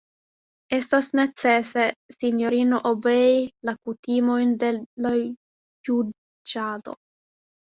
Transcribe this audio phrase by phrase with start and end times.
[0.77, 1.83] Estas necese,
[2.15, 3.35] sinjorino, obei
[3.69, 4.71] la kutimojn de
[5.05, 6.99] la juĝado.